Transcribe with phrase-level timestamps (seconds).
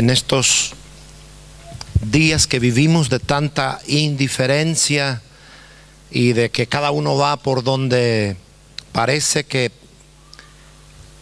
[0.00, 0.72] en estos
[2.00, 5.20] días que vivimos de tanta indiferencia
[6.10, 8.38] y de que cada uno va por donde
[8.92, 9.70] parece que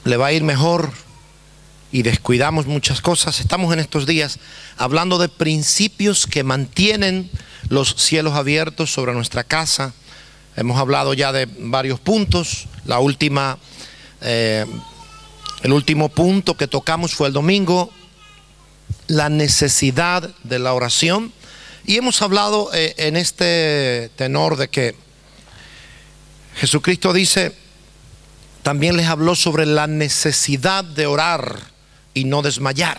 [0.05, 0.93] le va a ir mejor
[1.91, 3.41] y descuidamos muchas cosas.
[3.41, 4.39] Estamos en estos días
[4.77, 7.33] hablando de principios que mantienen
[7.71, 9.93] los cielos abiertos sobre nuestra casa.
[10.55, 12.69] Hemos hablado ya de varios puntos.
[12.85, 13.59] La última,
[14.21, 14.65] eh,
[15.65, 17.93] el último punto que tocamos fue el domingo,
[19.07, 21.33] la necesidad de la oración.
[21.85, 24.95] Y hemos hablado eh, en este tenor de que
[26.57, 27.55] Jesucristo dice,
[28.63, 31.61] también les habló sobre la necesidad de orar
[32.15, 32.99] y no desmayar.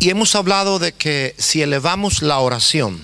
[0.00, 3.00] Y hemos hablado de que si elevamos la oración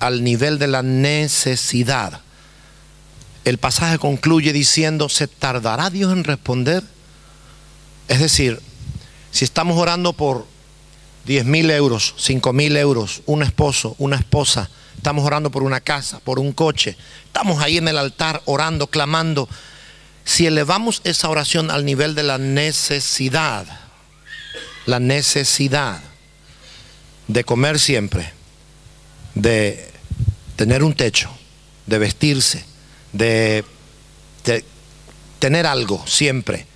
[0.00, 2.20] al nivel de la necesidad,
[3.44, 6.82] el pasaje concluye diciendo, ¿se tardará Dios en responder?
[8.08, 8.60] Es decir,
[9.34, 10.46] si estamos orando por
[11.26, 16.20] 10 mil euros, 5 mil euros, un esposo, una esposa, estamos orando por una casa,
[16.20, 19.48] por un coche, estamos ahí en el altar orando, clamando,
[20.24, 23.66] si elevamos esa oración al nivel de la necesidad,
[24.86, 26.00] la necesidad
[27.26, 28.32] de comer siempre,
[29.34, 29.90] de
[30.54, 31.28] tener un techo,
[31.86, 32.64] de vestirse,
[33.12, 33.64] de,
[35.40, 36.68] tener algo siempre,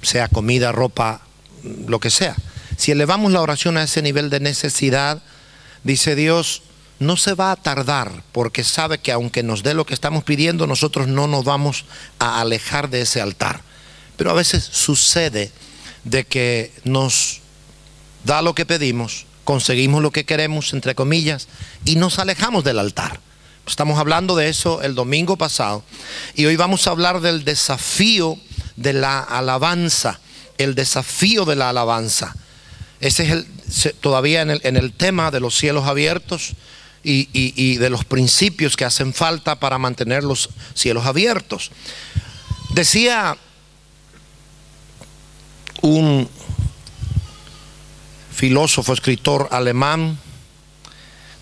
[0.00, 1.27] sea comida, ropa,
[1.62, 2.36] lo que sea.
[2.76, 5.22] Si elevamos la oración a ese nivel de necesidad,
[5.84, 6.62] dice Dios,
[6.98, 10.66] no se va a tardar porque sabe que aunque nos dé lo que estamos pidiendo,
[10.66, 11.84] nosotros no nos vamos
[12.18, 13.62] a alejar de ese altar.
[14.16, 15.52] Pero a veces sucede
[16.04, 17.40] de que nos
[18.24, 21.48] da lo que pedimos, conseguimos lo que queremos, entre comillas,
[21.84, 23.20] y nos alejamos del altar.
[23.66, 25.84] Estamos hablando de eso el domingo pasado
[26.34, 28.38] y hoy vamos a hablar del desafío
[28.76, 30.20] de la alabanza,
[30.58, 32.34] el desafío de la alabanza.
[33.00, 36.54] Ese es el, todavía en el, en el tema de los cielos abiertos,
[37.02, 41.70] y, de los principios que hacen falta para mantener los cielos abiertos.
[42.70, 43.36] Decía
[45.80, 46.28] un
[48.32, 50.18] filósofo, escritor alemán,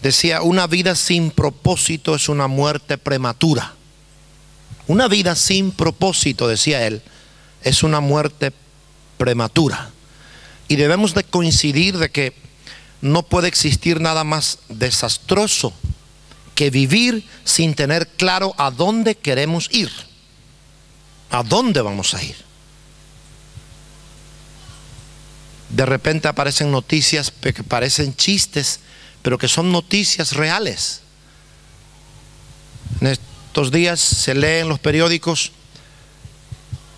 [0.02, 3.74] decía, una vida sin propósito es una muerte prematura.
[4.86, 7.02] Una vida sin propósito, decía él,
[7.62, 8.65] es una muerte prematura.
[10.68, 12.34] Y debemos de coincidir de que
[13.00, 15.72] no puede existir nada más desastroso
[16.54, 19.90] que vivir sin tener claro a dónde queremos ir,
[21.30, 22.36] a dónde vamos a ir.
[25.68, 28.80] De repente aparecen noticias que parecen chistes,
[29.22, 31.02] pero que son noticias reales.
[33.00, 35.52] En estos días se lee en los periódicos,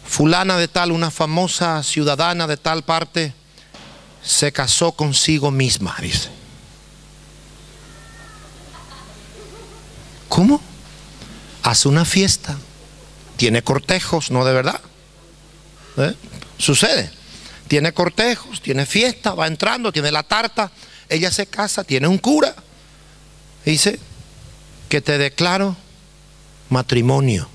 [0.08, 3.34] fulana de tal, una famosa ciudadana de tal parte,
[4.24, 6.30] se casó consigo misma, dice.
[10.28, 10.60] ¿Cómo?
[11.62, 12.56] Hace una fiesta,
[13.36, 14.80] tiene cortejos, no de verdad.
[15.98, 16.14] ¿Eh?
[16.56, 17.10] Sucede.
[17.68, 20.72] Tiene cortejos, tiene fiesta, va entrando, tiene la tarta,
[21.10, 22.54] ella se casa, tiene un cura.
[23.64, 24.00] Dice
[24.88, 25.76] que te declaro
[26.70, 27.46] matrimonio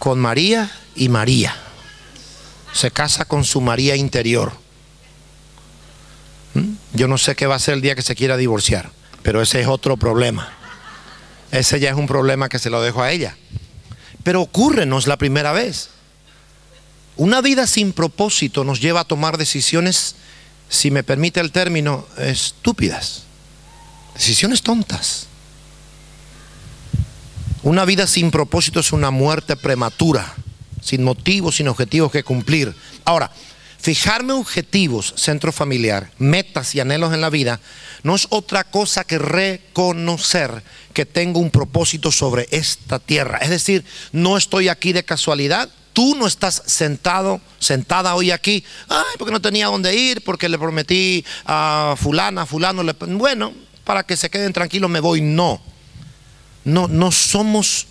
[0.00, 1.67] con María y María.
[2.72, 4.52] Se casa con su María interior.
[6.92, 8.90] Yo no sé qué va a ser el día que se quiera divorciar,
[9.22, 10.52] pero ese es otro problema.
[11.50, 13.36] Ese ya es un problema que se lo dejo a ella.
[14.22, 15.90] Pero ocurre, no es la primera vez.
[17.16, 20.16] Una vida sin propósito nos lleva a tomar decisiones,
[20.68, 23.24] si me permite el término, estúpidas.
[24.14, 25.26] Decisiones tontas.
[27.62, 30.34] Una vida sin propósito es una muerte prematura,
[30.80, 32.74] sin motivos, sin objetivos que cumplir.
[33.04, 33.30] Ahora,
[33.80, 37.60] Fijarme objetivos, centro familiar, metas y anhelos en la vida,
[38.02, 43.38] no es otra cosa que reconocer que tengo un propósito sobre esta tierra.
[43.38, 45.68] Es decir, no estoy aquí de casualidad.
[45.92, 50.58] Tú no estás sentado, sentada hoy aquí, ay, porque no tenía dónde ir, porque le
[50.58, 52.82] prometí a fulana, a fulano,
[53.16, 53.52] bueno,
[53.84, 55.20] para que se queden tranquilos me voy.
[55.20, 55.60] No,
[56.64, 57.86] no, no somos,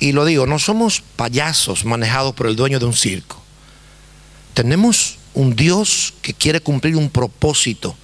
[0.00, 3.40] y lo digo, no somos payasos manejados por el dueño de un circo.
[4.54, 7.94] Tenemos un Dios que quiere cumplir un propósito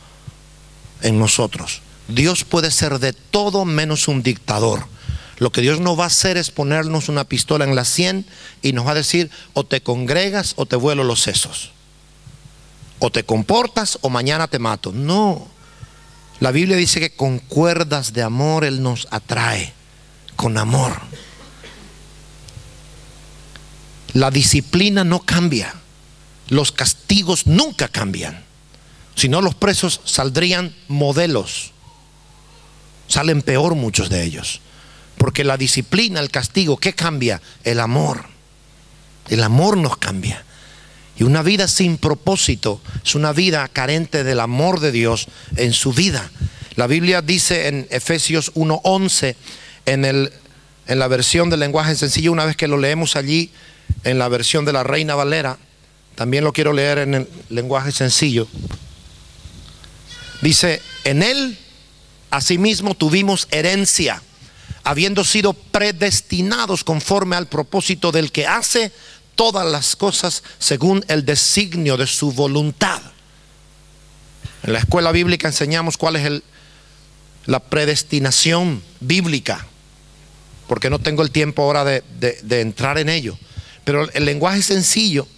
[1.00, 1.80] en nosotros.
[2.08, 4.86] Dios puede ser de todo menos un dictador.
[5.38, 8.26] Lo que Dios no va a hacer es ponernos una pistola en la sien
[8.62, 11.72] y nos va a decir o te congregas o te vuelo los sesos.
[12.98, 14.92] O te comportas o mañana te mato.
[14.92, 15.46] No.
[16.40, 19.74] La Biblia dice que con cuerdas de amor Él nos atrae.
[20.36, 20.92] Con amor.
[24.16, 25.74] La disciplina no cambia.
[26.48, 28.42] los castigos nunca cambian.
[29.14, 31.72] Si no, los presos saldrían modelos.
[33.08, 34.62] Salen peor muchos de ellos.
[35.18, 37.42] Porque la disciplina, el castigo, ¿qué cambia?
[37.62, 38.24] El amor.
[39.28, 40.42] El amor nos cambia.
[41.18, 45.92] Y una vida sin propósito es una vida carente del amor de Dios en su
[45.92, 46.30] vida.
[46.74, 49.36] La Biblia dice en Efesios 1:11,
[49.84, 53.50] en, en la versión del lenguaje sencillo, una vez que lo leemos allí,
[54.04, 55.58] en la versión de la Reina Valera,
[56.14, 58.48] también lo quiero leer en el lenguaje sencillo.
[60.40, 61.58] Dice, en él
[62.30, 64.22] asimismo tuvimos herencia,
[64.82, 68.92] habiendo sido predestinados conforme al propósito del que hace
[69.34, 73.02] todas las cosas según el designio de su voluntad.
[74.62, 76.42] En la escuela bíblica enseñamos cuál es el,
[77.44, 79.66] la predestinación bíblica,
[80.66, 82.02] porque no tengo el tiempo ahora de,
[82.42, 83.38] de entrar en ello.
[83.86, 85.28] Pero el lenguaje sencillo,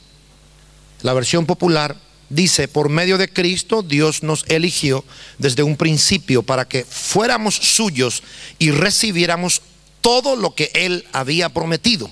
[1.03, 1.97] la versión popular,
[2.31, 5.05] dice, por medio de Cristo Dios nos eligió
[5.37, 8.23] desde un principio para que fuéramos suyos
[8.59, 9.61] y recibiéramos
[10.01, 12.11] todo lo que Él había prometido.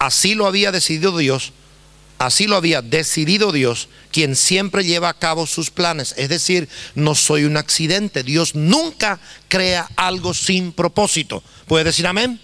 [0.00, 1.52] Así lo había decidido Dios,
[2.18, 6.14] así lo había decidido Dios, quien siempre lleva a cabo sus planes.
[6.16, 8.24] Es decir, no soy un accidente.
[8.24, 11.44] Dios nunca crea algo sin propósito.
[11.68, 12.40] ¿Puede decir amén?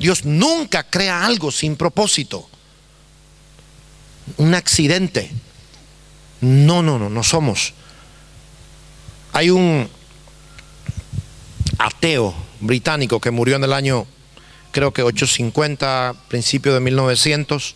[0.00, 2.48] Dios nunca crea algo sin propósito.
[4.38, 5.30] Un accidente.
[6.40, 7.74] No, no, no, no somos.
[9.32, 9.88] Hay un
[11.78, 14.06] ateo británico que murió en el año
[14.72, 17.74] creo que 850, principio de 1900.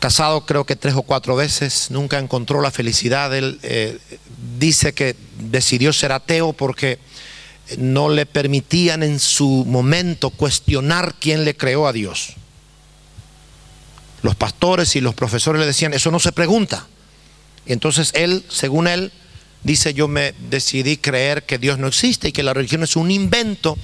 [0.00, 3.34] Casado creo que tres o cuatro veces, nunca encontró la felicidad.
[3.34, 3.98] Él eh,
[4.58, 6.98] dice que decidió ser ateo porque
[7.76, 12.34] no le permitían en su momento cuestionar quién le creó a Dios.
[14.22, 16.86] Los pastores y los profesores le decían, eso no se pregunta.
[17.66, 19.12] Y entonces él, según él,
[19.62, 23.10] dice, yo me decidí creer que Dios no existe y que la religión es un
[23.10, 23.76] invento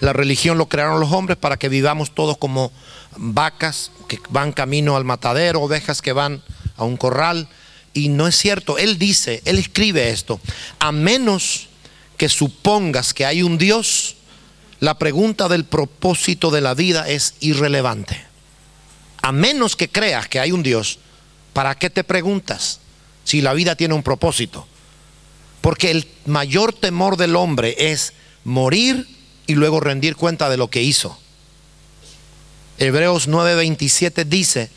[0.00, 2.72] la religión lo crearon los hombres para que vivamos todos como
[3.16, 6.42] vacas que van camino al matadero, ovejas que van
[6.76, 7.48] a un corral.
[7.92, 8.78] Y no es cierto.
[8.78, 10.40] Él dice, él escribe esto.
[10.78, 11.68] A menos
[12.20, 14.16] que supongas que hay un Dios,
[14.78, 18.22] la pregunta del propósito de la vida es irrelevante.
[19.22, 20.98] A menos que creas que hay un Dios,
[21.54, 22.80] ¿para qué te preguntas
[23.24, 24.68] si la vida tiene un propósito?
[25.62, 28.12] Porque el mayor temor del hombre es
[28.44, 29.08] morir
[29.46, 31.18] y luego rendir cuenta de lo que hizo.
[32.76, 34.68] Hebreos 9:27 dice,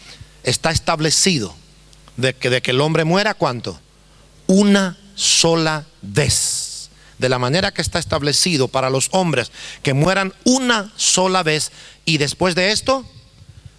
[0.43, 1.53] está establecido
[2.15, 3.77] de que, de que el hombre muera cuánto?
[4.47, 6.72] Una sola vez.
[7.17, 9.51] De la manera que está establecido para los hombres
[9.81, 11.71] que mueran una sola vez
[12.05, 13.05] y después de esto,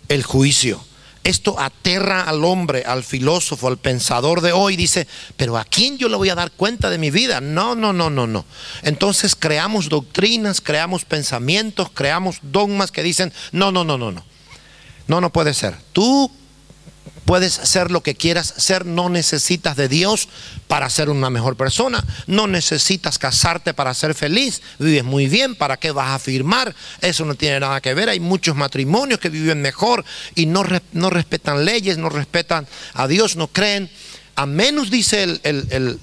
[0.08, 0.80] el juicio.
[1.24, 4.76] Esto aterra al hombre, al filósofo, al pensador de hoy.
[4.76, 5.08] Dice,
[5.38, 7.40] pero ¿a quién yo le voy a dar cuenta de mi vida?
[7.40, 8.44] No, no, no, no, no.
[8.82, 14.22] Entonces creamos doctrinas, creamos pensamientos, creamos dogmas que dicen, no, no, no, no, no.
[15.06, 15.76] No, no puede ser.
[15.94, 16.30] Tú
[17.24, 20.28] Puedes ser lo que quieras ser, no necesitas de Dios
[20.68, 25.76] para ser una mejor persona, no necesitas casarte para ser feliz, vives muy bien, ¿para
[25.76, 26.74] qué vas a firmar?
[27.00, 30.04] Eso no tiene nada que ver, hay muchos matrimonios que viven mejor
[30.34, 33.90] y no, respetan leyes, no respetan a Dios, no creen,
[34.36, 35.40] a menos dice el,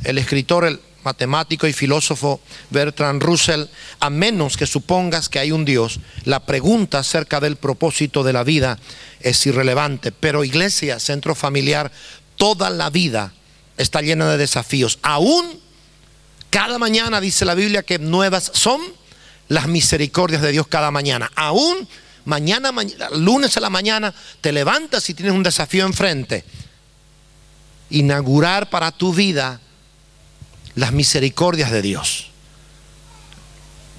[0.04, 3.66] el escritor, el matemático y filósofo Bertrand Russell,
[4.00, 8.44] a menos que supongas que hay un Dios, la pregunta acerca del propósito de la
[8.44, 8.80] vida
[9.20, 10.12] es irrelevante.
[10.12, 11.92] Pero iglesia, centro familiar,
[12.36, 13.34] toda la vida
[13.78, 15.00] está llena de desafíos.
[15.02, 15.60] Aún
[16.50, 18.82] cada mañana dice la Biblia que nuevas son
[19.48, 21.32] las misericordias de Dios cada mañana.
[21.36, 21.88] Aún
[22.26, 22.72] mañana,
[23.12, 26.44] lunes a la mañana, te levantas y tienes un desafío enfrente.
[27.90, 29.60] Inaugurar para tu vida
[30.76, 32.28] las misericordias de Dios.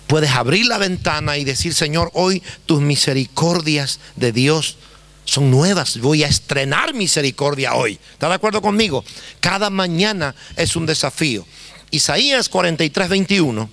[0.06, 4.76] Puedes abrir la ventana y decir, Señor, hoy tus misericordias de Dios
[5.24, 5.98] son nuevas.
[5.98, 7.98] Voy a estrenar misericordia hoy.
[8.12, 9.04] ¿Está de acuerdo conmigo?
[9.40, 11.46] Cada mañana es un desafío.
[11.90, 13.70] Isaías 43, 21.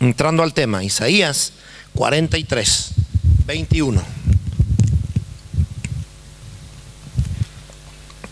[0.00, 1.52] Entrando al tema, Isaías
[1.94, 2.90] 43,
[3.46, 4.02] 21.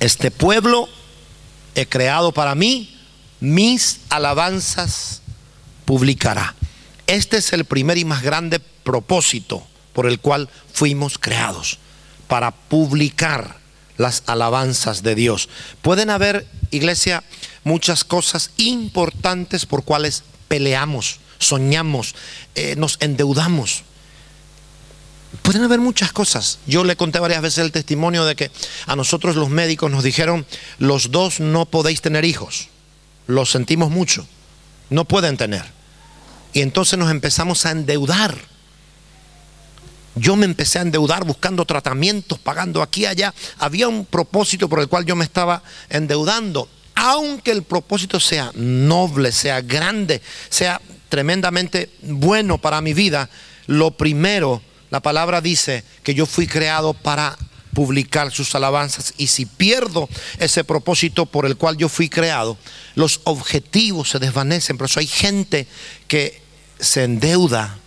[0.00, 0.88] Este pueblo
[1.75, 2.91] he creado para mí,
[3.42, 5.20] mis alabanzas
[5.84, 6.54] publicará.
[7.08, 11.78] Este es el primer y más grande propósito por el cual fuimos creados,
[12.28, 13.56] para publicar
[13.99, 15.49] las alabanzas de Dios.
[15.82, 17.25] Pueden haber, iglesia,
[17.64, 22.14] muchas cosas importantes por cuales peleamos, soñamos,
[22.54, 23.82] eh, nos endeudamos.
[25.42, 26.61] Pueden haber muchas cosas.
[26.68, 28.52] Yo le conté varias veces el testimonio de que
[28.87, 30.46] a nosotros los médicos nos dijeron,
[30.78, 32.68] los dos no podéis tener hijos.
[33.32, 34.26] Lo sentimos mucho.
[34.90, 35.64] No pueden tener.
[36.52, 38.36] Y entonces nos empezamos a endeudar.
[40.14, 43.32] Yo me empecé a endeudar buscando tratamientos, pagando aquí y allá.
[43.58, 46.68] Había un propósito por el cual yo me estaba endeudando.
[46.94, 50.20] Aunque el propósito sea noble, sea grande,
[50.50, 53.30] sea tremendamente bueno para mi vida,
[53.66, 54.60] lo primero
[54.90, 57.38] la palabra dice que yo fui creado para
[57.74, 62.58] publicar sus alabanzas y si pierdo ese propósito por el cual yo fui creado,
[62.94, 64.76] los objetivos se desvanecen.
[64.76, 65.66] Por eso hay gente
[66.08, 66.40] que
[66.78, 67.78] se endeuda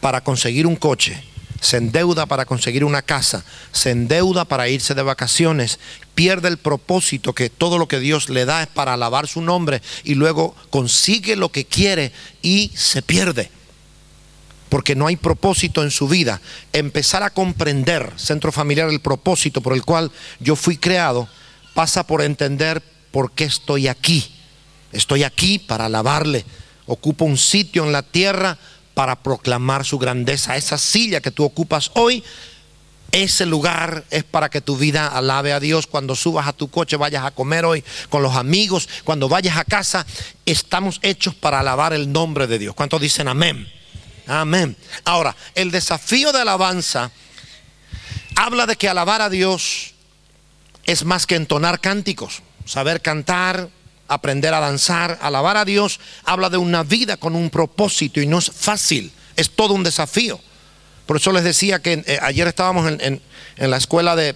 [0.00, 1.22] para conseguir un coche,
[1.60, 5.78] se endeuda para conseguir una casa, se endeuda para irse de vacaciones,
[6.14, 9.82] pierde el propósito que todo lo que Dios le da es para alabar su nombre
[10.04, 12.12] y luego consigue lo que quiere
[12.42, 13.50] y se pierde
[14.68, 16.40] porque no hay propósito en su vida,
[16.72, 21.28] empezar a comprender, centro familiar, el propósito por el cual yo fui creado,
[21.74, 24.32] pasa por entender por qué estoy aquí.
[24.92, 26.44] Estoy aquí para alabarle.
[26.86, 28.58] Ocupo un sitio en la tierra
[28.94, 30.56] para proclamar su grandeza.
[30.56, 32.24] Esa silla que tú ocupas hoy,
[33.12, 35.86] ese lugar es para que tu vida alabe a Dios.
[35.86, 39.64] Cuando subas a tu coche, vayas a comer hoy con los amigos, cuando vayas a
[39.64, 40.06] casa,
[40.44, 42.74] estamos hechos para alabar el nombre de Dios.
[42.74, 43.66] ¿Cuántos dicen amén?
[44.26, 44.76] Amén.
[45.04, 47.10] Ahora, el desafío de alabanza
[48.34, 49.94] habla de que alabar a Dios
[50.84, 53.68] es más que entonar cánticos, saber cantar,
[54.08, 55.18] aprender a danzar.
[55.20, 59.50] Alabar a Dios habla de una vida con un propósito y no es fácil, es
[59.50, 60.40] todo un desafío.
[61.06, 63.22] Por eso les decía que eh, ayer estábamos en,
[63.56, 64.34] la escuela de,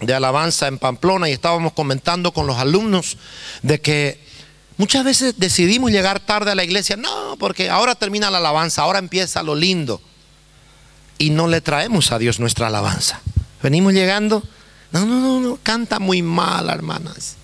[0.00, 3.18] de alabanza en Pamplona y estábamos comentando con los alumnos
[3.62, 4.29] de que
[4.80, 8.98] Muchas veces decidimos llegar tarde a la iglesia, no, porque ahora termina la alabanza, ahora
[8.98, 10.00] empieza lo lindo.
[11.18, 13.20] Y no le traemos a Dios nuestra alabanza.
[13.62, 14.42] Venimos llegando,
[14.90, 17.36] no, no, no, no, canta muy mal, hermanas.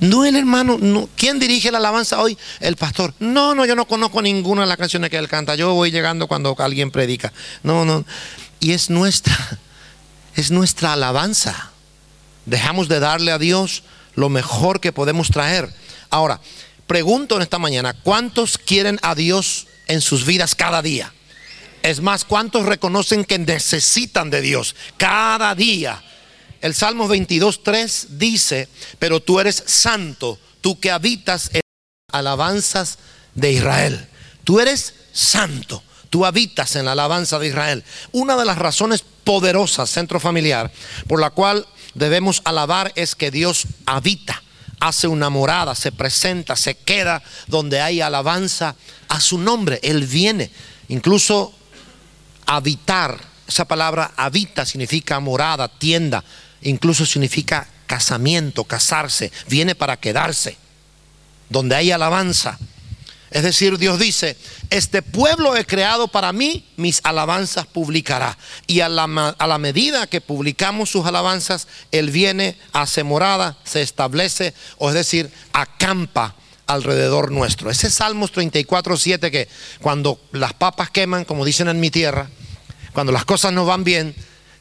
[0.00, 1.08] No el hermano, no.
[1.14, 2.36] ¿quién dirige la alabanza hoy?
[2.58, 3.14] El pastor.
[3.20, 5.54] No, no, yo no conozco ninguna de las canciones que él canta.
[5.54, 7.32] Yo voy llegando cuando alguien predica.
[7.62, 8.04] No, no.
[8.58, 9.60] Y es nuestra,
[10.34, 11.70] es nuestra alabanza.
[12.46, 13.84] Dejamos de darle a Dios
[14.16, 15.72] lo mejor que podemos traer.
[16.10, 16.40] Ahora,
[16.86, 21.12] pregunto en esta mañana, ¿cuántos quieren a Dios en sus vidas cada día?
[21.82, 26.02] Es más, ¿cuántos reconocen que necesitan de Dios cada día?
[26.60, 31.60] El Salmo 22.3 dice, pero tú eres santo, tú que habitas en
[32.12, 32.98] alabanzas
[33.34, 34.08] de Israel.
[34.42, 37.84] Tú eres santo, tú habitas en la alabanza de Israel.
[38.12, 40.72] Una de las razones poderosas, centro familiar,
[41.06, 44.42] por la cual debemos alabar es que Dios habita
[44.80, 48.76] hace una morada, se presenta, se queda donde hay alabanza
[49.08, 49.80] a su nombre.
[49.82, 50.50] Él viene.
[50.88, 51.52] Incluso
[52.46, 56.24] habitar, esa palabra habita significa morada, tienda,
[56.62, 60.56] incluso significa casamiento, casarse, viene para quedarse.
[61.48, 62.58] Donde hay alabanza.
[63.30, 64.36] Es decir, Dios dice,
[64.70, 68.38] este pueblo he creado para mí, mis alabanzas publicará.
[68.66, 74.88] Y a la, medida que publicamos sus alabanzas, Él viene, hace morada, se establece, o
[74.88, 77.70] es decir, acampa alrededor nuestro.
[77.70, 79.48] Ese Salmos 34, 7 que
[79.80, 82.30] cuando las papas queman, como dicen en mi tierra,
[82.94, 84.14] cuando las cosas no van bien,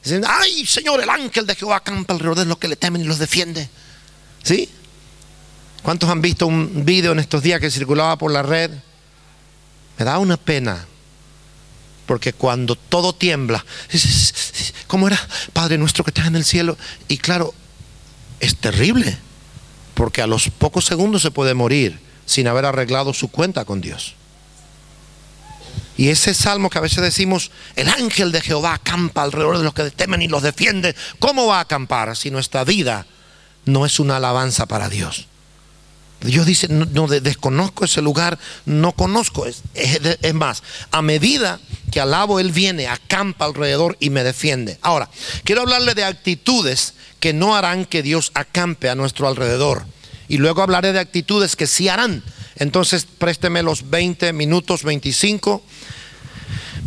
[0.03, 3.05] dicen, ay Señor, el ángel de Jehová acampa alrededor de los que le temen y
[3.05, 3.69] los defiende.
[4.43, 4.69] ¿Sí?
[5.87, 8.69] ¿Cuántos han visto un video en estos días que circulaba por la red?
[9.97, 10.85] Me da una pena.
[12.05, 13.65] Porque cuando todo tiembla,
[14.87, 15.17] ¿cómo era?
[15.53, 16.77] Padre nuestro que estás en el cielo.
[17.07, 17.53] Y claro,
[18.41, 19.17] es terrible.
[19.93, 24.15] Porque a los pocos segundos se puede morir sin haber arreglado su cuenta con Dios.
[25.95, 29.73] Y ese salmo que a veces decimos, el ángel de Jehová acampa alrededor de los
[29.73, 30.97] que temen y los defiende.
[31.19, 33.07] ¿Cómo va a acampar si nuestra vida
[33.63, 35.27] no es una alabanza para Dios?
[36.21, 39.45] Dios dice, no, desconozco ese lugar, no conozco.
[39.45, 41.59] Es, es, más, a medida
[41.91, 44.79] que alabo, Él viene, acampa alrededor y me defiende.
[44.81, 45.09] Ahora,
[45.43, 49.85] quiero hablarle de actitudes que no harán que Dios acampe a nuestro alrededor.
[50.27, 52.23] Y luego hablaré de actitudes que sí harán.
[52.57, 55.63] Entonces, présteme los 20 minutos, 25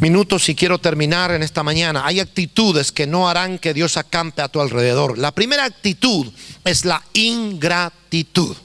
[0.00, 2.04] minutos si quiero terminar en esta mañana.
[2.04, 5.18] Hay actitudes que no harán que Dios acampe a tu alrededor.
[5.18, 6.26] La primera actitud
[6.64, 8.56] es la ingratitud.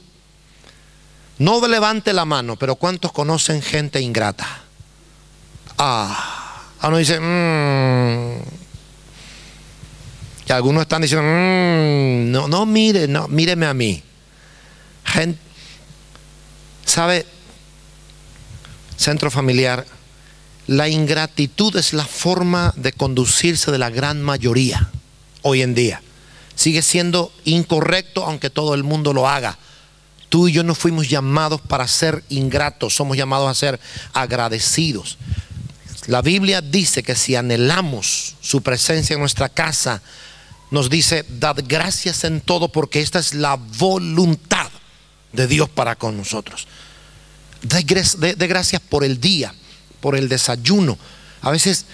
[1.38, 4.62] No levante la mano, pero ¿cuántos conocen gente ingrata?
[5.76, 8.40] Ah, uno dice, mmm.
[10.48, 14.02] Y algunos están diciendo, mmm, no, no mire, no, míreme a mí.
[15.04, 15.40] Gente,
[16.84, 17.26] ¿sabe?
[18.96, 19.84] Centro familiar,
[20.68, 24.90] La ingratitud es la forma de conducirse de la gran mayoría
[25.42, 26.02] hoy en día.
[26.56, 29.58] Sigue siendo incorrecto aunque todo el mundo lo haga.
[30.28, 33.80] Tú y yo no fuimos llamados para ser ingratos, somos llamados a ser
[34.12, 35.18] agradecidos.
[36.06, 40.02] La Biblia dice que si anhelamos su presencia en nuestra casa,
[40.70, 44.68] nos dice, dad gracias en todo porque esta es la voluntad
[45.32, 46.66] de Dios para con nosotros.
[47.62, 47.82] De,
[48.46, 49.54] gracias por el día,
[50.00, 50.98] por el desayuno.
[51.42, 51.86] A veces,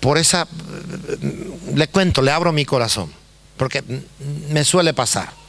[0.00, 0.46] por esa,
[1.74, 3.12] le cuento, le abro mi corazón,
[3.56, 3.82] porque
[4.48, 5.39] me suele pasar.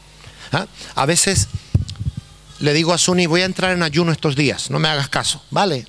[0.51, 0.67] ¿Ah?
[0.95, 1.47] A veces
[2.59, 5.43] le digo a Suni, voy a entrar en ayuno estos días, no me hagas caso,
[5.49, 5.85] ¿vale?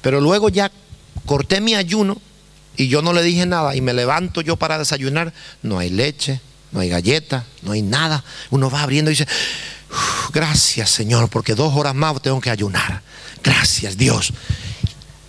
[0.00, 0.70] Pero luego ya
[1.26, 2.20] corté mi ayuno
[2.76, 6.40] y yo no le dije nada y me levanto yo para desayunar, no hay leche,
[6.70, 8.24] no hay galleta, no hay nada.
[8.50, 9.26] Uno va abriendo y dice,
[10.32, 13.02] gracias Señor, porque dos horas más tengo que ayunar.
[13.42, 14.32] Gracias Dios.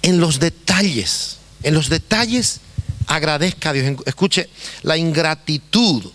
[0.01, 2.61] En los detalles, en los detalles
[3.07, 3.97] agradezca a Dios.
[4.05, 4.49] Escuche,
[4.83, 6.05] la ingratitud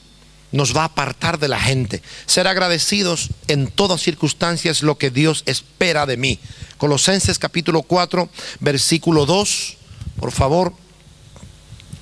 [0.54, 2.00] nos va a apartar de la gente.
[2.26, 6.38] Ser agradecidos en todas circunstancias es lo que Dios espera de mí.
[6.78, 8.28] Colosenses capítulo 4,
[8.60, 9.76] versículo 2,
[10.20, 10.72] por favor.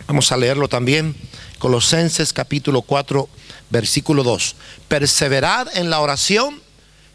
[0.07, 1.17] Vamos a leerlo también.
[1.59, 3.27] Colosenses capítulo 4,
[3.71, 4.55] versículo 2.
[4.87, 6.61] Perseverad en la oración,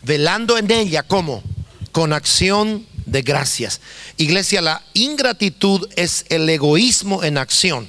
[0.01, 1.43] velando en ella como
[1.91, 3.79] con acción de gracias.
[4.17, 7.87] Iglesia, la ingratitud es el egoísmo en acción,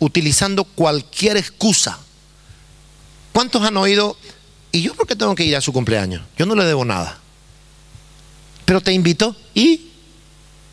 [0.00, 2.00] utilizando cualquier excusa.
[3.36, 4.16] ¿Cuántos han oído?
[4.72, 6.22] ¿Y yo por qué tengo que ir a su cumpleaños?
[6.38, 7.18] Yo no le debo nada.
[8.64, 9.90] Pero te invitó y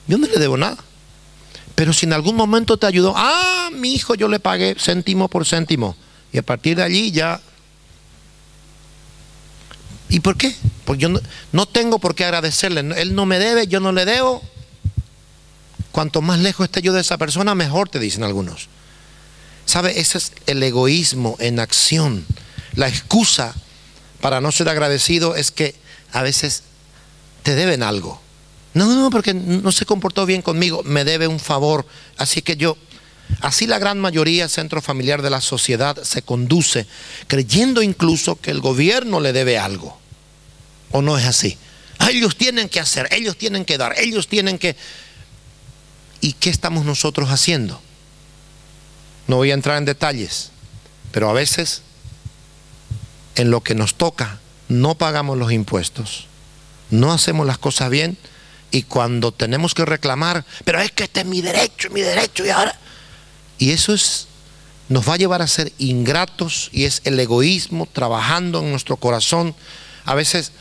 [0.08, 0.78] yo no le debo nada.
[1.76, 5.46] Pero si en algún momento te ayudó, ah, mi hijo yo le pagué céntimo por
[5.46, 5.98] céntimo.
[6.32, 7.42] Y a partir de allí ya...
[10.08, 10.56] ¿Y por qué?
[10.86, 11.10] Porque yo
[11.52, 12.80] no, tengo por qué agradecerle.
[12.80, 14.42] Él no me debe, yo no le debo.
[15.92, 18.70] Cuanto más lejos esté yo de esa persona, mejor te dicen algunos.
[19.66, 20.00] ¿Sabe?
[20.00, 22.26] Ese es el egoísmo en acción.
[22.76, 23.54] La excusa
[24.22, 25.76] para no ser agradecido es que
[26.12, 26.64] a veces
[27.44, 28.22] te deben algo.
[28.74, 31.86] No, no, porque no se comportó bien conmigo, me debe un favor.
[32.18, 32.78] Así que yo,
[33.42, 36.88] así la gran mayoría centro familiar de la sociedad se conduce,
[37.28, 39.98] creyendo incluso que el gobierno le debe algo.
[40.92, 41.58] ¿O no es así?
[42.10, 44.76] Ellos tienen que hacer, ellos tienen que dar, ellos tienen que...
[46.22, 47.82] ¿Y qué estamos nosotros haciendo?
[49.28, 50.52] No voy a entrar en detalles,
[51.12, 51.82] pero a veces
[53.36, 56.26] en lo que nos toca no pagamos los impuestos,
[56.90, 58.18] no hacemos las cosas bien
[58.72, 62.50] y cuando tenemos que reclamar, pero es que este es mi derecho, mi derecho y
[62.50, 62.80] ahora...
[63.60, 64.28] Y eso es,
[64.90, 69.56] nos va a llevar a ser ingratos y es el egoísmo trabajando en nuestro corazón.
[70.06, 70.52] A veces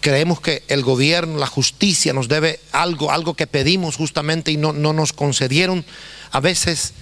[0.00, 4.72] creemos que el gobierno, la justicia nos debe algo, algo que pedimos justamente y no,
[4.72, 5.84] no nos concedieron.
[6.32, 6.94] A veces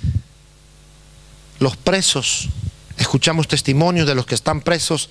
[1.59, 2.48] los presos,
[3.02, 5.10] escuchamos testimonios de los que están presos,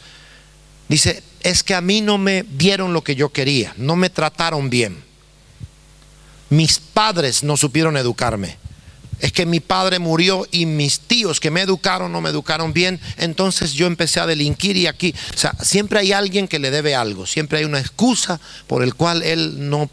[0.88, 4.70] dice, es que a mí no me dieron lo que yo quería, no me trataron
[4.70, 5.04] bien.
[6.50, 8.58] Mis padres no supieron educarme.
[9.20, 13.00] Es que mi padre murió y mis tíos que me educaron no me educaron bien,
[13.18, 16.96] entonces yo empecé a delinquir y aquí, o sea, siempre hay alguien que le debe
[16.96, 19.92] algo, siempre hay una excusa por el cual él no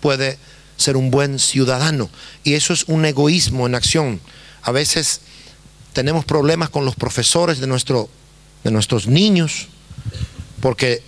[0.00, 0.36] puede
[0.76, 2.10] ser un buen ciudadano.
[2.42, 4.20] Y eso es un egoísmo en acción.
[4.62, 5.20] A veces
[5.92, 8.08] tenemos problemas con los profesores de, nuestro,
[8.64, 9.68] de nuestros niños,
[10.60, 11.02] porque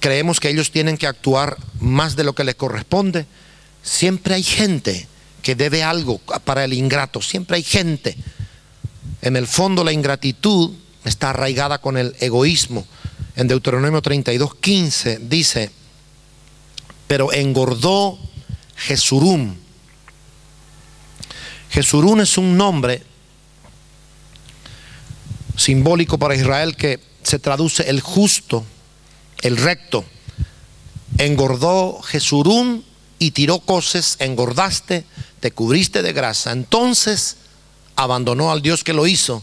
[0.00, 3.26] creemos que ellos tienen que actuar más de lo que les corresponde.
[3.82, 5.06] Siempre hay gente
[5.42, 8.16] que debe algo para el ingrato, siempre hay gente.
[9.22, 10.72] En el fondo la ingratitud
[11.04, 12.86] está arraigada con el egoísmo.
[13.36, 15.70] En Deuteronomio 32, 15 dice,
[17.06, 18.18] pero engordó
[18.76, 19.54] Jesurum.
[21.70, 23.02] Jesurum es un nombre
[25.66, 28.64] simbólico para Israel que se traduce el justo
[29.42, 30.04] el recto,
[31.18, 32.84] engordó Jesurún
[33.18, 35.04] y tiró coces, engordaste,
[35.40, 36.52] te cubriste de grasa.
[36.52, 37.38] Entonces
[37.96, 39.42] abandonó al Dios que lo hizo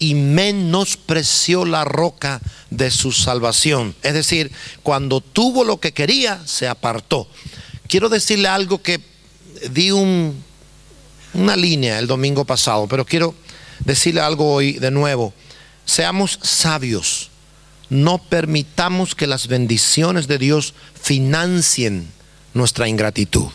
[0.00, 3.94] y menospreció la roca de su salvación.
[4.02, 4.50] Es decir,
[4.82, 7.28] cuando tuvo lo que quería, se apartó.
[7.86, 9.00] Quiero decirle algo que
[9.70, 10.42] di un,
[11.34, 13.36] una línea el domingo pasado, pero quiero
[13.84, 15.32] decirle algo hoy de nuevo.
[15.90, 17.30] Seamos sabios
[17.90, 22.10] no permitamos que las bendiciones de Dios financien
[22.54, 23.48] nuestra ingratitud.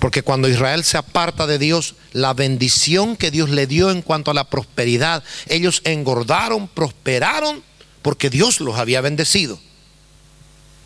[0.00, 4.32] Porque cuando Israel se aparta de Dios, la bendición que Dios le dio en cuanto
[4.32, 7.62] a la prosperidad, ellos engordaron, prosperaron,
[8.02, 9.60] porque Dios los había bendecido.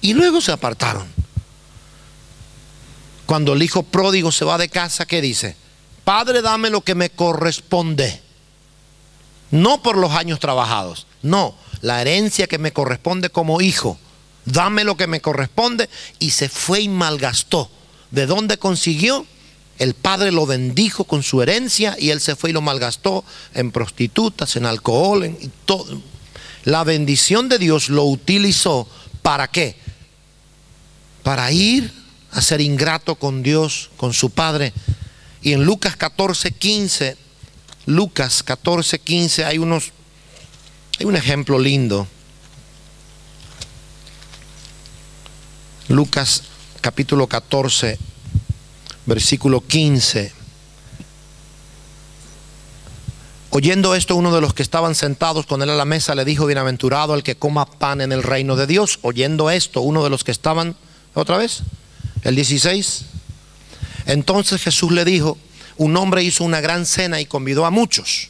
[0.02, 1.08] Y luego se apartaron.
[3.24, 5.56] Cuando el hijo pródigo se va de casa, ¿qué dice?
[6.04, 8.27] Padre, dame lo que me corresponde.
[9.50, 13.98] No por los años trabajados, no, la herencia que me corresponde como hijo.
[14.44, 15.88] Dame lo que me corresponde.
[16.18, 17.70] Y se fue y malgastó.
[18.10, 19.26] ¿De dónde consiguió?
[19.78, 23.70] El padre lo bendijo con su herencia y él se fue y lo malgastó en
[23.70, 26.00] prostitutas, en alcohol, en todo.
[26.64, 28.88] La bendición de Dios lo utilizó
[29.22, 29.76] para qué?
[31.22, 31.92] Para ir
[32.32, 34.72] a ser ingrato con Dios, con su padre.
[35.42, 37.16] Y en Lucas 14, 15,
[37.88, 39.92] Lucas 14, 15 hay unos,
[40.98, 42.06] hay un ejemplo lindo.
[45.88, 46.42] Lucas
[46.82, 47.98] capítulo 14,
[49.06, 50.34] versículo 15.
[53.48, 56.44] Oyendo esto, uno de los que estaban sentados con él a la mesa le dijo,
[56.44, 58.98] bienaventurado el que coma pan en el reino de Dios.
[59.00, 60.76] Oyendo esto, uno de los que estaban,
[61.14, 61.62] otra vez,
[62.24, 63.06] el 16.
[64.04, 65.38] Entonces Jesús le dijo,
[65.78, 68.28] un hombre hizo una gran cena y convidó a muchos.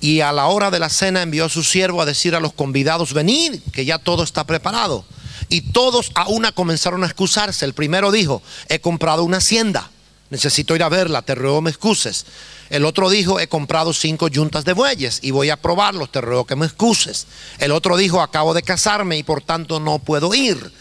[0.00, 2.52] Y a la hora de la cena envió a su siervo a decir a los
[2.52, 5.04] convidados, venid, que ya todo está preparado.
[5.48, 7.64] Y todos a una comenzaron a excusarse.
[7.64, 9.90] El primero dijo, he comprado una hacienda,
[10.28, 12.26] necesito ir a verla, te ruego me excuses.
[12.68, 16.46] El otro dijo, he comprado cinco yuntas de bueyes y voy a probarlos, te ruego
[16.46, 17.26] que me excuses.
[17.58, 20.72] El otro dijo, acabo de casarme y por tanto no puedo ir.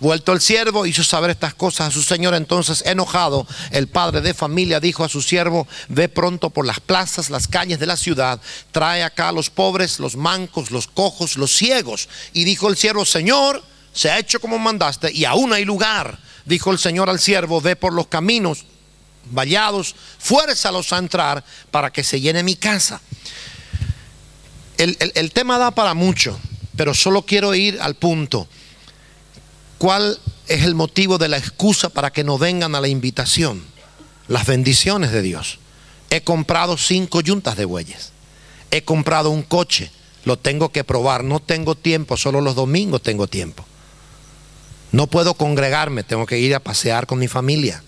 [0.00, 2.34] Vuelto el siervo, hizo saber estas cosas a su señor.
[2.34, 7.28] Entonces, enojado, el padre de familia dijo a su siervo: Ve pronto por las plazas,
[7.28, 8.40] las calles de la ciudad,
[8.72, 12.08] trae acá a los pobres, los mancos, los cojos, los ciegos.
[12.32, 16.18] Y dijo el siervo: Señor, se ha hecho como mandaste y aún hay lugar.
[16.46, 18.64] Dijo el Señor al siervo, ve por los caminos
[19.26, 23.02] vallados, fuérzalos a entrar para que se llene mi casa.
[24.78, 26.40] El, el tema da para mucho,
[26.74, 28.48] pero solo quiero ir al punto.
[29.80, 33.64] ¿Cuál es el motivo de la excusa para que no vengan a la invitación?
[34.28, 35.58] Las bendiciones de Dios.
[36.10, 38.12] He comprado cinco yuntas de bueyes.
[38.70, 39.90] He comprado un coche.
[40.26, 41.24] Lo tengo que probar.
[41.24, 42.18] No tengo tiempo.
[42.18, 43.64] Solo los domingos tengo tiempo.
[44.92, 47.82] No puedo congregarme, tengo que ir a pasear con mi familia.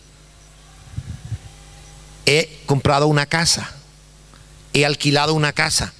[2.24, 3.70] He comprado una casa,
[4.72, 5.92] he alquilado una casa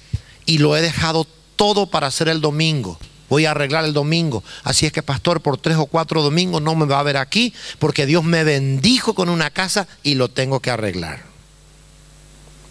[0.47, 2.97] y lo he dejado todo para hacer el domingo.
[3.33, 4.43] Voy a arreglar el domingo.
[4.63, 7.51] Así es que, pastor, por tres o cuatro domingos no me va a ver aquí
[7.79, 11.23] porque Dios me bendijo con una casa y lo tengo que arreglar.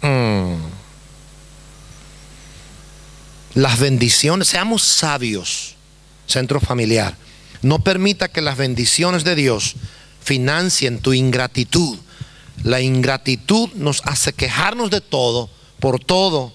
[0.01, 0.55] Mm.
[3.55, 5.75] Las bendiciones, seamos sabios,
[6.27, 7.17] centro familiar.
[7.61, 9.75] No permita que las bendiciones de Dios
[10.21, 11.97] financien tu ingratitud.
[12.63, 15.49] La ingratitud nos hace quejarnos de todo,
[15.81, 16.53] por todo,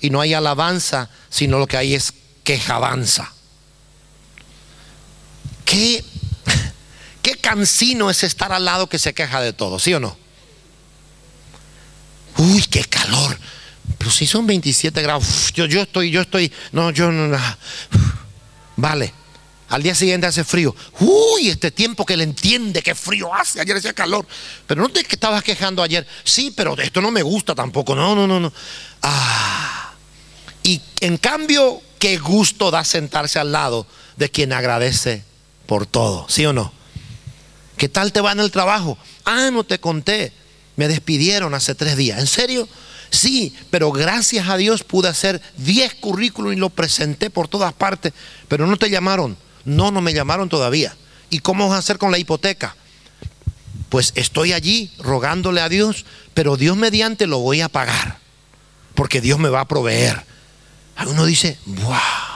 [0.00, 3.34] y no hay alabanza, sino lo que hay es quejabanza.
[5.70, 6.02] ¿Qué,
[7.22, 10.16] qué cansino es estar al lado que se queja de todo, ¿sí o no?
[12.38, 13.38] Uy, qué calor.
[13.96, 17.38] Pero si son 27 grados, yo, yo estoy, yo estoy, no, yo no,
[18.76, 19.14] vale.
[19.68, 20.74] Al día siguiente hace frío.
[20.98, 23.60] Uy, este tiempo que le entiende qué frío hace.
[23.60, 24.26] Ayer hacía calor.
[24.66, 26.04] Pero no te estabas quejando ayer.
[26.24, 27.94] Sí, pero esto no me gusta tampoco.
[27.94, 28.52] No, no, no, no.
[29.02, 29.92] Ah.
[30.64, 35.29] Y en cambio, qué gusto da sentarse al lado de quien agradece
[35.70, 36.26] por todo.
[36.28, 36.72] ¿Sí o no?
[37.76, 38.98] ¿Qué tal te va en el trabajo?
[39.24, 40.32] Ah, no te conté.
[40.74, 42.18] Me despidieron hace tres días.
[42.18, 42.68] ¿En serio?
[43.10, 48.12] Sí, pero gracias a Dios pude hacer 10 currículos y lo presenté por todas partes,
[48.48, 49.36] pero no te llamaron.
[49.64, 50.96] No, no me llamaron todavía.
[51.30, 52.74] ¿Y cómo vas a hacer con la hipoteca?
[53.90, 56.04] Pues estoy allí rogándole a Dios,
[56.34, 58.18] pero Dios mediante lo voy a pagar,
[58.96, 60.24] porque Dios me va a proveer.
[61.06, 62.29] Uno dice, wow,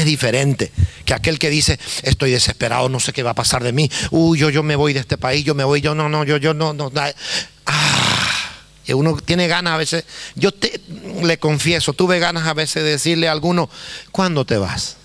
[0.00, 0.72] es diferente
[1.04, 3.90] que aquel que dice, estoy desesperado, no sé qué va a pasar de mí.
[4.10, 6.36] Uy, yo, yo me voy de este país, yo me voy, yo no, no, yo,
[6.36, 6.92] yo no, no.
[7.66, 8.52] Ah,
[8.84, 10.04] y uno tiene ganas a veces,
[10.34, 10.80] yo te,
[11.22, 13.68] le confieso, tuve ganas a veces de decirle a alguno,
[14.12, 14.96] ¿cuándo te vas?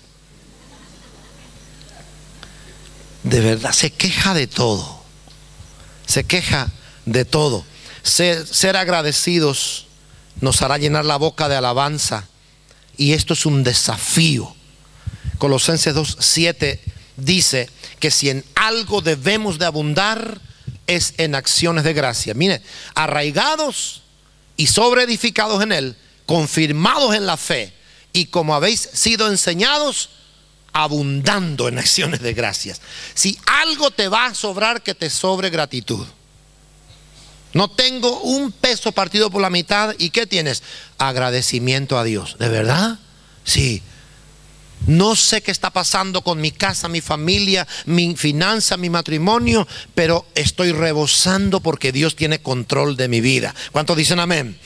[3.22, 5.02] de verdad se queja de todo.
[6.06, 6.70] Se queja
[7.06, 7.64] de todo.
[8.02, 9.86] Ser, agradecidos
[10.40, 12.28] nos hará llenar la boca de alabanza.
[12.96, 14.54] Y esto es un desafío.
[15.42, 16.78] Colosenses 2.7
[17.16, 20.40] dice que si en algo debemos de abundar
[20.86, 22.32] es en acciones de gracia.
[22.32, 22.62] Mire,
[22.94, 24.02] arraigados
[24.56, 27.72] y sobreedificados en Él, confirmados en la fe
[28.12, 30.10] y como habéis sido enseñados,
[30.72, 32.80] abundando en acciones de gracias.
[33.14, 36.06] Si algo te va a sobrar, que te sobre gratitud.
[37.52, 39.96] No tengo un peso partido por la mitad.
[39.98, 40.62] ¿Y qué tienes?
[40.98, 42.36] Agradecimiento a Dios.
[42.38, 43.00] ¿De verdad?
[43.42, 43.82] Sí.
[44.86, 50.26] No sé qué está pasando con mi casa, mi familia, mi finanza, mi matrimonio, pero
[50.34, 53.54] estoy rebosando porque Dios tiene control de mi vida.
[53.70, 54.58] ¿Cuántos dicen amén?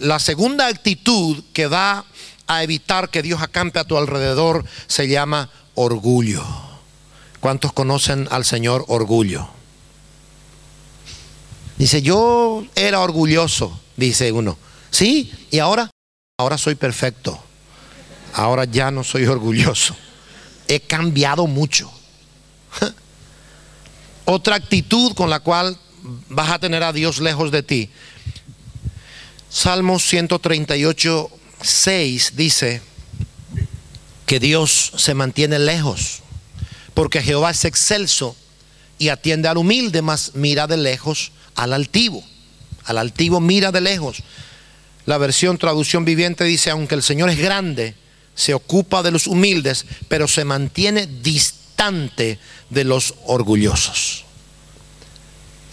[0.00, 2.06] La segunda actitud que va
[2.46, 6.42] a evitar que Dios acampe a tu alrededor se llama orgullo.
[7.40, 9.48] ¿Cuántos conocen al Señor orgullo?
[11.76, 14.58] Dice, yo era orgulloso, dice uno.
[14.90, 15.90] Sí, y ahora,
[16.38, 17.40] ahora soy perfecto.
[18.32, 19.96] Ahora ya no soy orgulloso.
[20.66, 21.90] He cambiado mucho.
[24.24, 25.78] Otra actitud con la cual
[26.28, 27.90] vas a tener a Dios lejos de ti.
[29.50, 31.30] Salmos 138,
[31.62, 32.82] 6 dice
[34.26, 36.20] que Dios se mantiene lejos,
[36.92, 38.36] porque Jehová es excelso
[38.98, 42.22] y atiende al humilde, mas mira de lejos al altivo.
[42.84, 44.22] Al altivo mira de lejos.
[45.06, 47.94] La versión traducción viviente dice, aunque el Señor es grande,
[48.38, 52.38] se ocupa de los humildes, pero se mantiene distante
[52.70, 54.24] de los orgullosos.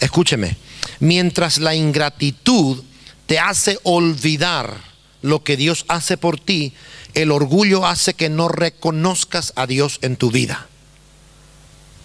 [0.00, 0.56] Escúcheme,
[0.98, 2.82] mientras la ingratitud
[3.26, 4.80] te hace olvidar
[5.22, 6.72] lo que Dios hace por ti,
[7.14, 10.66] el orgullo hace que no reconozcas a Dios en tu vida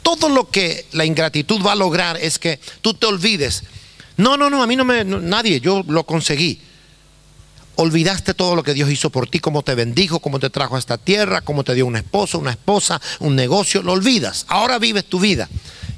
[0.02, 3.64] todo lo que la ingratitud va a lograr es que tú te olvides.
[4.18, 6.60] No, no, no, a mí no me, nadie, yo lo conseguí.
[7.76, 10.80] Olvidaste todo lo que Dios hizo por ti, cómo te bendijo, cómo te trajo a
[10.80, 14.46] esta tierra, cómo te dio un esposo, una esposa, un negocio, lo olvidas.
[14.50, 15.50] Ahora vives tu vida.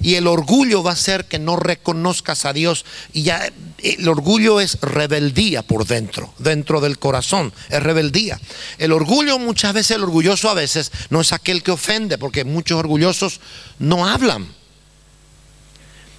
[0.01, 2.85] Y el orgullo va a ser que no reconozcas a Dios.
[3.13, 8.39] Y ya el orgullo es rebeldía por dentro, dentro del corazón, es rebeldía.
[8.77, 12.77] El orgullo muchas veces, el orgulloso a veces no es aquel que ofende, porque muchos
[12.77, 13.39] orgullosos
[13.79, 14.47] no hablan.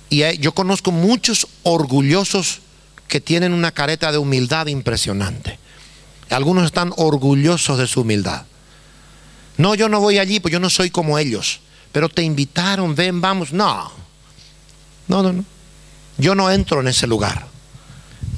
[0.09, 2.61] Y yo conozco muchos orgullosos
[3.09, 5.59] que tienen una careta de humildad impresionante.
[6.31, 8.45] Algunos están orgullosos de su humildad.
[9.57, 11.61] No, yo no voy allí, pues yo no soy como ellos
[11.95, 13.53] pero te invitaron, ven, vamos.
[13.53, 13.89] No,
[15.07, 15.45] no, no, no.
[16.19, 17.47] Yo no entro en ese lugar.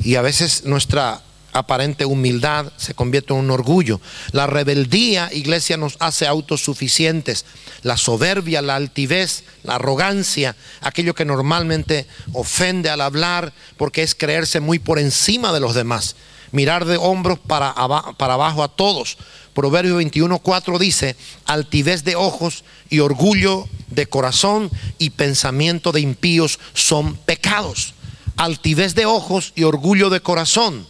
[0.05, 1.23] Y a veces nuestra
[1.57, 4.01] aparente humildad se convierte en un orgullo.
[4.33, 7.45] La rebeldía, iglesia, nos hace autosuficientes.
[7.83, 14.61] La soberbia, la altivez, la arrogancia, aquello que normalmente ofende al hablar, porque es creerse
[14.61, 16.17] muy por encima de los demás.
[16.53, 17.75] Mirar de hombros para,
[18.17, 19.17] para abajo a todos.
[19.55, 21.17] Proverbio 21.4 dice,
[21.47, 27.95] altivez de ojos y orgullo de corazón y pensamiento de impíos son pecados.
[28.37, 30.87] Altivez de ojos y orgullo de corazón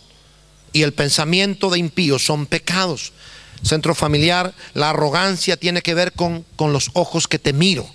[0.77, 3.15] y el pensamiento de impíos son pecados.
[3.63, 7.89] Centro familiar, la arrogancia tiene que ver con, con los ojos que te miro.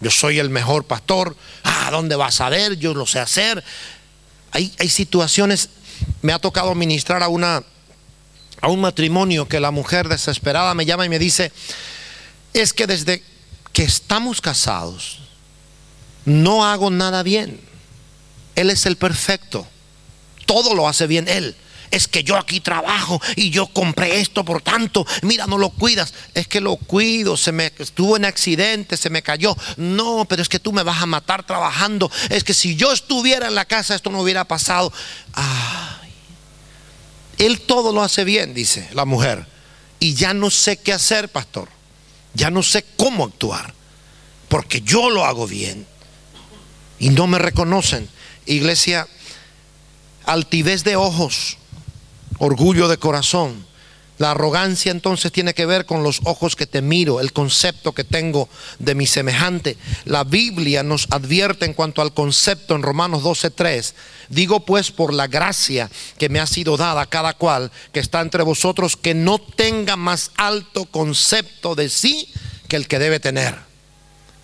[0.00, 1.36] Yo soy el mejor pastor.
[1.64, 2.78] Ah, ¿dónde vas a ver?
[2.78, 3.62] Yo lo sé hacer.
[4.52, 5.68] Hay, hay situaciones,
[6.22, 7.62] me ha tocado ministrar a una
[8.62, 11.52] a un matrimonio que la mujer desesperada me llama y me dice,
[12.54, 13.22] es que desde
[13.74, 15.18] que estamos casados,
[16.24, 17.60] no hago nada bien.
[18.54, 19.66] Él es el perfecto.
[20.46, 21.54] Todo lo hace bien Él.
[21.90, 26.14] Es que yo aquí trabajo y yo compré esto, por tanto, mira, no lo cuidas.
[26.34, 29.56] Es que lo cuido, se me estuvo en accidente, se me cayó.
[29.76, 32.10] No, pero es que tú me vas a matar trabajando.
[32.30, 34.92] Es que si yo estuviera en la casa, esto no hubiera pasado.
[35.34, 36.00] Ah,
[37.38, 39.46] él todo lo hace bien, dice la mujer.
[39.98, 41.68] Y ya no sé qué hacer, pastor.
[42.34, 43.74] Ya no sé cómo actuar.
[44.48, 45.86] Porque yo lo hago bien.
[46.98, 48.08] Y no me reconocen.
[48.46, 49.08] Iglesia,
[50.24, 51.58] altivez de ojos,
[52.38, 53.64] orgullo de corazón
[54.18, 58.02] la arrogancia entonces tiene que ver con los ojos que te miro, el concepto que
[58.02, 59.76] tengo de mi semejante.
[60.06, 63.94] La Biblia nos advierte en cuanto al concepto en Romanos 12:3.
[64.30, 68.42] Digo pues por la gracia que me ha sido dada cada cual que está entre
[68.42, 72.32] vosotros que no tenga más alto concepto de sí
[72.68, 73.54] que el que debe tener.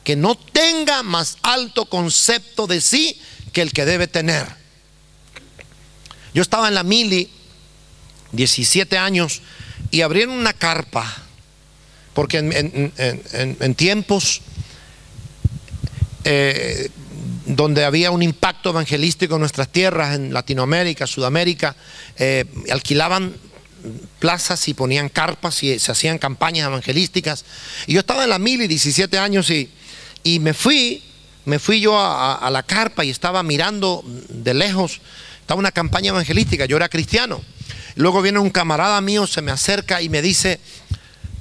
[0.04, 3.18] Que no tenga más alto concepto de sí
[3.52, 4.46] que el que debe tener.
[6.34, 7.30] Yo estaba en la mili
[8.32, 9.42] 17 años
[9.90, 11.06] y abrieron una carpa,
[12.14, 14.42] porque en, tiempos
[16.24, 16.90] eh,
[17.46, 21.76] donde había un impacto evangelístico en nuestras tierras, en Latinoamérica, Sudamérica,
[22.16, 23.34] eh, alquilaban
[24.18, 27.44] plazas y ponían carpas y se hacían campañas evangelísticas.
[27.86, 29.68] Y yo estaba en la mil y 17 años y,
[30.22, 31.02] y me fui,
[31.44, 35.00] me fui yo a, la carpa y estaba mirando de lejos,
[35.40, 37.40] estaba una campaña evangelística, yo era cristiano.
[37.94, 40.60] Luego viene un camarada mío, se me acerca y me dice,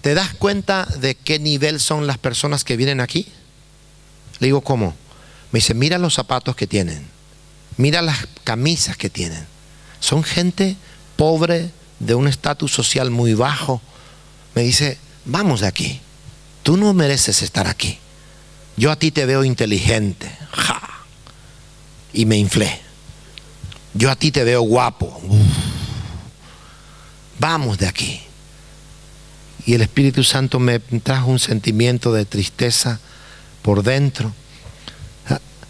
[0.01, 3.27] ¿te das cuenta de qué nivel son las personas que vienen aquí?
[4.39, 4.95] Le digo, ¿cómo?
[5.51, 7.07] Me dice, mira los zapatos que tienen,
[7.77, 9.45] mira las camisas que tienen.
[9.99, 10.75] Son gente
[11.15, 13.81] pobre, de un estatus social muy bajo.
[14.55, 16.01] Me dice, vamos de aquí.
[16.63, 17.99] Tú no mereces estar aquí.
[18.75, 20.31] Yo a ti te veo inteligente.
[20.51, 20.81] Ja.
[22.13, 22.81] Y me inflé.
[23.93, 25.21] Yo a ti te veo guapo.
[27.41, 28.21] Vamos de aquí.
[29.65, 32.99] Y el Espíritu Santo me trajo un sentimiento de tristeza
[33.63, 34.31] por dentro.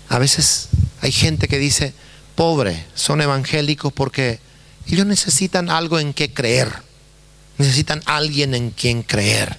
[0.09, 0.67] A veces
[0.99, 1.93] hay gente que dice,
[2.35, 4.41] pobre, son evangélicos porque
[4.85, 6.73] ellos necesitan algo en que creer.
[7.57, 9.57] Necesitan alguien en quien creer.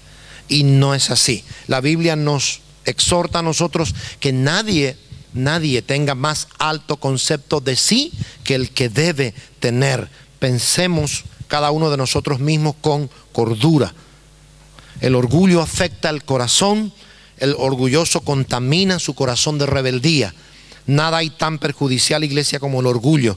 [0.48, 1.42] Y no es así.
[1.66, 4.98] La Biblia nos exhorta a nosotros que nadie,
[5.32, 8.12] nadie tenga más alto concepto de sí
[8.44, 10.10] que el que debe tener.
[10.40, 13.92] Pensemos cada uno de nosotros mismos con cordura.
[15.02, 16.94] El orgullo afecta el corazón,
[17.36, 20.32] el orgulloso contamina su corazón de rebeldía.
[20.86, 23.36] Nada hay tan perjudicial, iglesia, como el orgullo,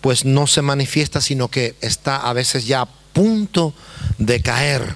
[0.00, 3.74] pues no se manifiesta, sino que está a veces ya a punto
[4.16, 4.94] de caer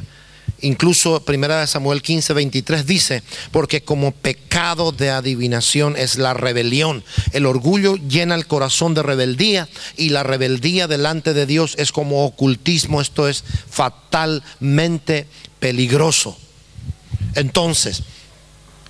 [0.64, 3.22] Incluso 1 Samuel 15, 23 dice,
[3.52, 7.04] porque como pecado de adivinación es la rebelión.
[7.32, 12.24] El orgullo llena el corazón de rebeldía y la rebeldía delante de Dios es como
[12.24, 13.02] ocultismo.
[13.02, 15.26] Esto es fatalmente
[15.60, 16.38] peligroso.
[17.34, 18.02] Entonces,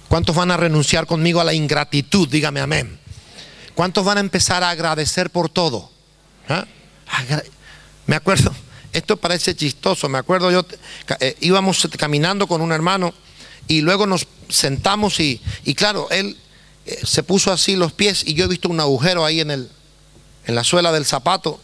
[0.09, 2.29] ¿cuántos van a renunciar conmigo a la ingratitud?
[2.29, 3.01] Dígame amén.
[3.75, 5.91] ¿Cuántos van a empezar a agradecer por todo?
[6.49, 6.67] ¿Ah?
[8.07, 8.55] Me acuerdo
[8.95, 10.09] esto parece chistoso.
[10.09, 10.65] Me acuerdo yo,
[11.21, 13.13] eh, íbamos caminando con un hermano
[13.69, 15.41] y luego nos sentamos y,
[15.77, 16.37] claro, él
[16.87, 19.69] eh, se puso así los pies y yo he visto un agujero ahí en, el,
[20.47, 21.61] en la suela del zapato.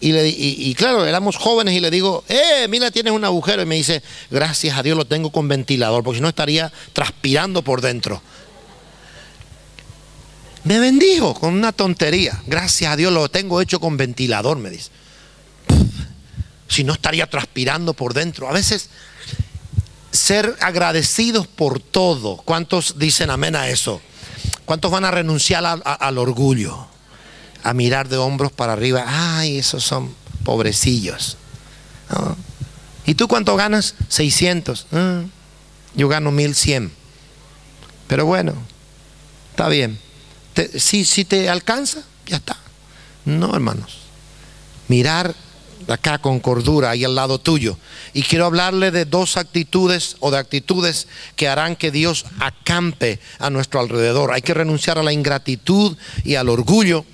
[0.00, 3.62] Y, le, y, claro, éramos jóvenes y le digo, eh, mira, tienes un agujero.
[3.62, 7.62] Y me dice, gracias a Dios lo tengo con ventilador, porque si no estaría transpirando
[7.62, 8.22] por dentro.
[10.64, 12.40] Me bendijo con una tontería.
[12.46, 14.90] Gracias a Dios lo tengo hecho con ventilador, me dice
[16.68, 18.48] si no estaría transpirando por dentro.
[18.48, 18.90] A veces
[20.12, 22.36] ser agradecidos por todo.
[22.36, 24.00] ¿Cuántos dicen amén a eso?
[24.64, 26.86] ¿Cuántos van a renunciar al orgullo?
[27.64, 29.04] A mirar de hombros para arriba.
[29.06, 31.36] Ay, esos son pobrecillos.
[33.06, 33.94] ¿Y tú cuánto ganas?
[34.08, 34.86] 600.
[34.92, 35.22] Ah,
[35.94, 36.92] yo gano 1100.
[38.06, 38.54] Pero bueno,
[39.50, 39.98] está bien.
[40.76, 42.56] si, si te alcanza, ya está.
[43.24, 43.98] No, hermanos.
[44.88, 45.34] Mirar
[45.86, 47.78] acá con cordura ahí al lado tuyo.
[48.12, 53.50] Y quiero hablarle de dos actitudes o de actitudes que harán que Dios acampe a
[53.50, 54.32] nuestro alrededor.
[54.32, 57.04] Hay que renunciar a la ingratitud y al orgullo.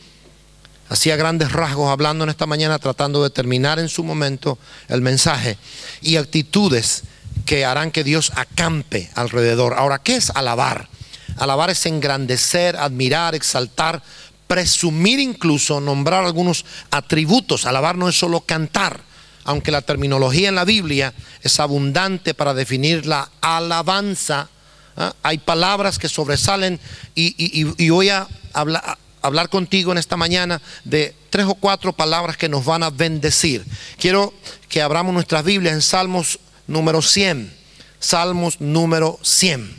[0.88, 5.58] Hacía grandes rasgos hablando en esta mañana, tratando de terminar en su momento el mensaje.
[6.02, 7.04] Y actitudes
[7.46, 9.74] que harán que Dios acampe alrededor.
[9.74, 10.88] Ahora, ¿qué es alabar?
[11.36, 14.02] Alabar es engrandecer, admirar, exaltar
[14.46, 17.66] presumir incluso, nombrar algunos atributos.
[17.66, 19.00] Alabar no es solo cantar,
[19.44, 24.48] aunque la terminología en la Biblia es abundante para definir la alabanza.
[24.96, 25.14] ¿ah?
[25.22, 26.80] Hay palabras que sobresalen
[27.14, 32.48] y, voy a hablar, hablar contigo en esta mañana de tres o cuatro palabras que
[32.48, 33.64] nos van a bendecir.
[33.98, 34.34] Quiero
[34.68, 37.52] que abramos nuestras Biblias en Salmos número 100.
[37.98, 39.74] Salmos número 100,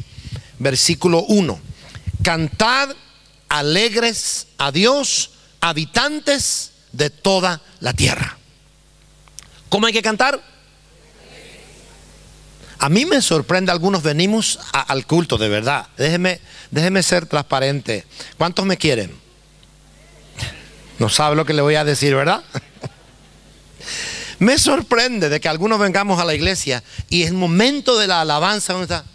[0.57, 1.59] versículo 1.
[2.23, 2.89] Cantad
[3.49, 5.31] alegres a Dios,
[5.61, 8.37] habitantes de toda la tierra.
[9.69, 10.41] ¿Cómo hay que cantar?
[12.79, 15.87] A mí me sorprende, algunos venimos al culto, de verdad.
[15.97, 16.39] Déjeme,
[16.71, 18.05] déjeme ser transparente.
[18.37, 19.17] ¿Cuántos me quieren?
[20.99, 22.43] No sabe lo que le voy a decir, ¿verdad?
[24.39, 28.73] me sorprende de que algunos vengamos a la iglesia y el momento de la alabanza,
[28.73, 29.05] ¿dónde está?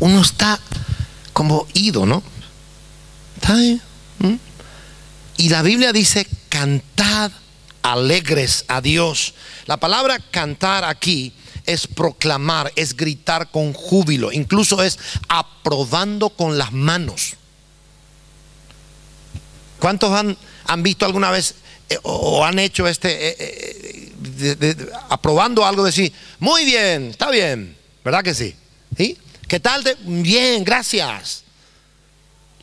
[0.00, 0.58] Uno, está
[1.32, 2.22] como ido, ¿no?
[4.18, 4.34] ¿Mm?
[5.36, 7.30] Y la Biblia dice, cantad
[7.82, 9.34] alegres a Dios.
[9.66, 11.32] La palabra cantar aquí
[11.64, 17.34] es proclamar, es gritar con júbilo, incluso es aprobando con las manos.
[19.78, 21.54] ¿Cuántos han, han visto alguna vez
[21.88, 28.22] eh, o han hecho este, eh, eh, aprobando algo, decir, muy bien, está bien, ¿verdad
[28.22, 28.54] que sí?
[28.96, 29.16] ¿Sí?
[29.48, 29.82] ¿Qué tal?
[30.04, 31.44] Bien, gracias.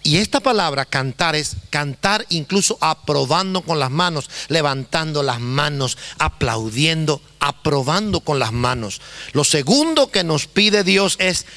[0.04, 7.24] Y esta palabra cantar es cantar incluso aprobando con las manos, levantando las manos, aplaudiendo,
[7.40, 9.02] aprobando con las manos.
[9.34, 11.48] Lo segundo que nos pide Dios es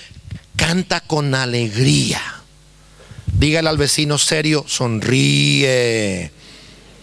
[0.57, 2.23] canta con alegría.
[3.27, 6.33] Dígale al vecino serio, sonríe.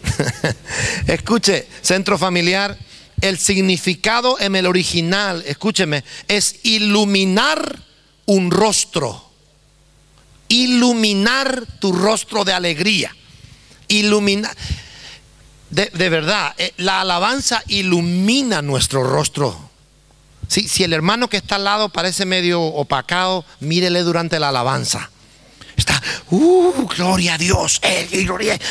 [1.06, 2.76] Escuche, centro familiar,
[3.22, 7.86] el significado en el original, escúcheme, es iluminar
[8.26, 9.24] un rostro.
[10.48, 13.16] iluminar tu rostro de alegría.
[13.88, 14.56] Iluminar.
[15.70, 19.72] De, verdad, eh, la alabanza ilumina nuestro rostro.
[20.48, 25.10] si el hermano que está al lado parece medio opacado, mírele durante la alabanza.
[25.76, 28.28] Está, uh, gloria a Dios, eh,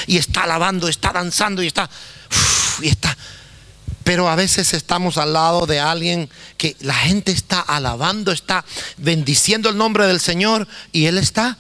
[0.07, 1.89] y está alabando, está danzando y está,
[2.81, 3.17] y está.
[4.05, 6.29] Pero a veces estamos al lado de alguien
[6.59, 8.65] que la gente está alabando, está
[8.99, 11.59] bendiciendo el nombre del Señor y él está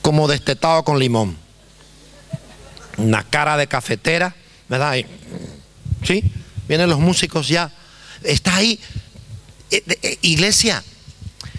[0.00, 1.36] como destetado con limón.
[2.96, 4.34] Una cara de cafetera,
[4.68, 4.96] ¿verdad?
[6.04, 6.24] ¿Sí?
[6.66, 7.70] Vienen los músicos ya.
[8.22, 8.80] Está ahí.
[9.70, 10.82] Eh, eh, iglesia,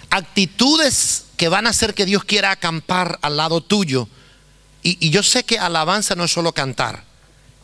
[0.10, 4.08] actitudes que van a hacer que Dios quiera acampar al lado tuyo.
[4.84, 7.04] Y, y yo sé que alabanza no es solo cantar,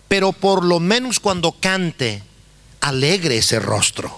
[0.09, 2.23] pero por lo menos cuando cante,
[2.81, 4.07] alegre ese rostro.